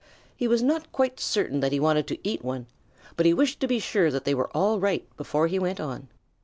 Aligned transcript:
He 0.35 0.47
was 0.47 0.63
not 0.63 0.91
quite 0.91 1.19
certain 1.19 1.59
that 1.59 1.71
he 1.71 1.79
wanted 1.79 2.07
to 2.07 2.27
eat 2.27 2.43
one, 2.43 2.65
but 3.15 3.27
he 3.27 3.35
wished 3.35 3.59
to 3.59 3.67
be 3.67 3.77
sure 3.77 4.09
that 4.09 4.25
they 4.25 4.33
were 4.33 4.49
all 4.49 4.79
right 4.79 5.07
before 5.15 5.45
he 5.45 5.59
went 5.59 5.79
on. 5.79 6.07